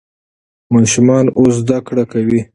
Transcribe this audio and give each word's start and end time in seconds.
ماشومان 0.73 1.25
اوس 1.39 1.53
زده 1.61 1.77
کړه 1.87 2.03
کوي. 2.11 2.41